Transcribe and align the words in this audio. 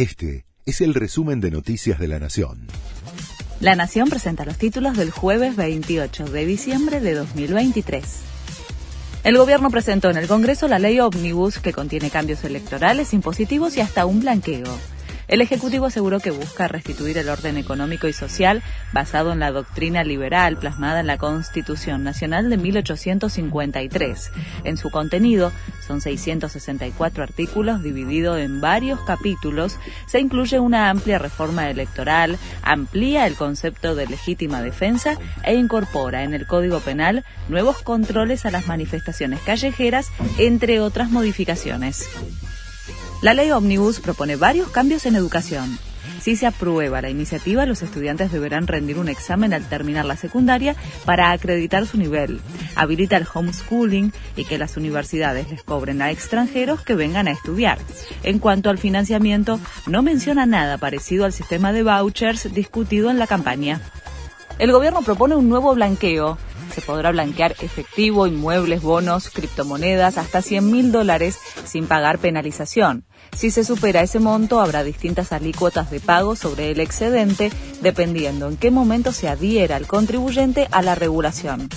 Este 0.00 0.46
es 0.64 0.80
el 0.80 0.94
resumen 0.94 1.42
de 1.42 1.50
Noticias 1.50 1.98
de 1.98 2.08
la 2.08 2.18
Nación. 2.18 2.68
La 3.60 3.76
Nación 3.76 4.08
presenta 4.08 4.46
los 4.46 4.56
títulos 4.56 4.96
del 4.96 5.10
jueves 5.10 5.56
28 5.56 6.24
de 6.24 6.46
diciembre 6.46 7.00
de 7.00 7.12
2023. 7.12 8.02
El 9.24 9.36
gobierno 9.36 9.68
presentó 9.68 10.08
en 10.08 10.16
el 10.16 10.26
Congreso 10.26 10.68
la 10.68 10.78
ley 10.78 10.98
Omnibus 11.00 11.58
que 11.58 11.74
contiene 11.74 12.08
cambios 12.08 12.42
electorales, 12.44 13.12
impositivos 13.12 13.76
y 13.76 13.82
hasta 13.82 14.06
un 14.06 14.20
blanqueo. 14.20 14.74
El 15.30 15.42
Ejecutivo 15.42 15.86
aseguró 15.86 16.18
que 16.18 16.32
busca 16.32 16.66
restituir 16.66 17.16
el 17.16 17.28
orden 17.28 17.56
económico 17.56 18.08
y 18.08 18.12
social 18.12 18.64
basado 18.92 19.32
en 19.32 19.38
la 19.38 19.52
doctrina 19.52 20.02
liberal 20.02 20.56
plasmada 20.56 20.98
en 20.98 21.06
la 21.06 21.18
Constitución 21.18 22.02
Nacional 22.02 22.50
de 22.50 22.56
1853. 22.56 24.32
En 24.64 24.76
su 24.76 24.90
contenido, 24.90 25.52
son 25.86 26.00
664 26.00 27.22
artículos 27.22 27.80
divididos 27.80 28.40
en 28.40 28.60
varios 28.60 28.98
capítulos, 29.02 29.78
se 30.08 30.18
incluye 30.18 30.58
una 30.58 30.90
amplia 30.90 31.20
reforma 31.20 31.70
electoral, 31.70 32.36
amplía 32.62 33.28
el 33.28 33.36
concepto 33.36 33.94
de 33.94 34.08
legítima 34.08 34.62
defensa 34.62 35.16
e 35.44 35.54
incorpora 35.54 36.24
en 36.24 36.34
el 36.34 36.48
Código 36.48 36.80
Penal 36.80 37.24
nuevos 37.48 37.82
controles 37.82 38.46
a 38.46 38.50
las 38.50 38.66
manifestaciones 38.66 39.38
callejeras, 39.42 40.10
entre 40.38 40.80
otras 40.80 41.08
modificaciones. 41.10 42.08
La 43.22 43.34
ley 43.34 43.50
Omnibus 43.50 44.00
propone 44.00 44.36
varios 44.36 44.68
cambios 44.68 45.04
en 45.04 45.14
educación. 45.14 45.78
Si 46.22 46.36
se 46.36 46.46
aprueba 46.46 47.02
la 47.02 47.10
iniciativa, 47.10 47.66
los 47.66 47.82
estudiantes 47.82 48.32
deberán 48.32 48.66
rendir 48.66 48.98
un 48.98 49.10
examen 49.10 49.52
al 49.52 49.68
terminar 49.68 50.06
la 50.06 50.16
secundaria 50.16 50.74
para 51.04 51.30
acreditar 51.30 51.86
su 51.86 51.98
nivel. 51.98 52.40
Habilita 52.76 53.18
el 53.18 53.26
homeschooling 53.32 54.14
y 54.36 54.44
que 54.46 54.56
las 54.56 54.78
universidades 54.78 55.50
les 55.50 55.62
cobren 55.62 56.00
a 56.00 56.10
extranjeros 56.10 56.80
que 56.80 56.94
vengan 56.94 57.28
a 57.28 57.32
estudiar. 57.32 57.78
En 58.22 58.38
cuanto 58.38 58.70
al 58.70 58.78
financiamiento, 58.78 59.60
no 59.86 60.02
menciona 60.02 60.46
nada 60.46 60.78
parecido 60.78 61.26
al 61.26 61.34
sistema 61.34 61.74
de 61.74 61.82
vouchers 61.82 62.54
discutido 62.54 63.10
en 63.10 63.18
la 63.18 63.26
campaña. 63.26 63.82
El 64.58 64.72
gobierno 64.72 65.02
propone 65.02 65.36
un 65.36 65.48
nuevo 65.48 65.74
blanqueo 65.74 66.38
se 66.70 66.80
podrá 66.80 67.10
blanquear 67.10 67.56
efectivo, 67.60 68.26
inmuebles, 68.26 68.82
bonos, 68.82 69.30
criptomonedas, 69.30 70.18
hasta 70.18 70.42
100 70.42 70.70
mil 70.70 70.92
dólares 70.92 71.38
sin 71.64 71.86
pagar 71.86 72.18
penalización. 72.18 73.04
Si 73.36 73.50
se 73.50 73.64
supera 73.64 74.02
ese 74.02 74.18
monto, 74.18 74.60
habrá 74.60 74.82
distintas 74.82 75.32
alícuotas 75.32 75.90
de 75.90 76.00
pago 76.00 76.36
sobre 76.36 76.70
el 76.70 76.80
excedente, 76.80 77.50
dependiendo 77.80 78.48
en 78.48 78.56
qué 78.56 78.70
momento 78.70 79.12
se 79.12 79.28
adhiera 79.28 79.76
el 79.76 79.86
contribuyente 79.86 80.68
a 80.72 80.82
la 80.82 80.94
regulación. 80.94 81.68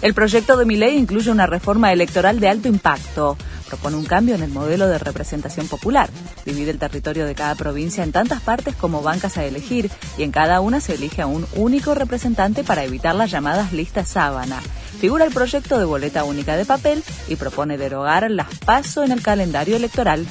El 0.00 0.14
proyecto 0.14 0.56
de 0.56 0.64
mi 0.64 0.76
ley 0.76 0.96
incluye 0.96 1.30
una 1.30 1.46
reforma 1.46 1.92
electoral 1.92 2.40
de 2.40 2.48
alto 2.48 2.68
impacto. 2.68 3.36
Propone 3.72 3.96
un 3.96 4.04
cambio 4.04 4.34
en 4.34 4.42
el 4.42 4.50
modelo 4.50 4.86
de 4.86 4.98
representación 4.98 5.66
popular. 5.66 6.10
Divide 6.44 6.72
el 6.72 6.78
territorio 6.78 7.24
de 7.24 7.34
cada 7.34 7.54
provincia 7.54 8.04
en 8.04 8.12
tantas 8.12 8.42
partes 8.42 8.76
como 8.76 9.00
bancas 9.00 9.38
a 9.38 9.46
elegir 9.46 9.90
y 10.18 10.24
en 10.24 10.30
cada 10.30 10.60
una 10.60 10.78
se 10.78 10.96
elige 10.96 11.22
a 11.22 11.26
un 11.26 11.46
único 11.56 11.94
representante 11.94 12.64
para 12.64 12.84
evitar 12.84 13.14
las 13.14 13.30
llamadas 13.30 13.72
listas 13.72 14.10
sábana. 14.10 14.60
Figura 15.00 15.24
el 15.24 15.32
proyecto 15.32 15.78
de 15.78 15.86
boleta 15.86 16.24
única 16.24 16.54
de 16.54 16.66
papel 16.66 17.02
y 17.28 17.36
propone 17.36 17.78
derogar 17.78 18.30
las 18.30 18.58
paso 18.58 19.04
en 19.04 19.10
el 19.10 19.22
calendario 19.22 19.76
electoral. 19.76 20.26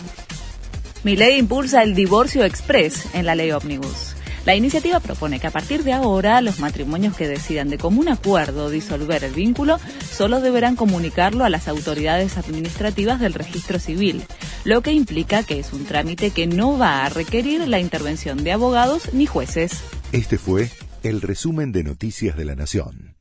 Mi 1.03 1.16
ley 1.16 1.39
impulsa 1.39 1.81
el 1.81 1.95
divorcio 1.95 2.45
express 2.45 3.08
en 3.16 3.26
la 3.26 3.33
ley 3.33 3.52
ómnibus. 3.52 4.14
La 4.45 4.56
iniciativa 4.56 5.00
propone 5.00 5.39
que 5.39 5.45
a 5.45 5.52
partir 5.52 5.84
de 5.84 5.94
ahora 5.94 6.42
los 6.42 6.59
matrimonios 6.59 7.16
que 7.16 7.28
decidan 7.28 7.70
de 7.70 7.78
común 7.78 8.09
acuerdo 8.09 8.72
disolver 8.72 9.23
el 9.23 9.33
vínculo 9.33 9.80
solo 10.11 10.42
deberán 10.42 10.75
comunicarlo 10.75 11.45
a 11.45 11.50
las 11.50 11.67
autoridades 11.67 12.38
administrativas 12.38 13.20
del 13.20 13.36
registro 13.36 13.78
civil, 13.78 14.23
lo 14.64 14.81
que 14.81 14.94
implica 14.94 15.44
que 15.44 15.59
es 15.59 15.73
un 15.73 15.86
trámite 15.86 16.31
que 16.31 16.48
no 16.48 16.78
va 16.78 17.06
a 17.06 17.09
requerir 17.09 17.67
la 17.67 17.80
intervención 17.80 18.44
de 18.44 18.52
abogados 18.52 19.14
ni 19.14 19.28
jueces. 19.28 19.83
Este 20.11 20.39
fue 20.39 20.70
el 21.03 21.22
resumen 21.22 21.72
de 21.72 21.83
Noticias 21.83 22.36
de 22.36 22.45
la 22.45 22.55
Nación. 22.55 23.20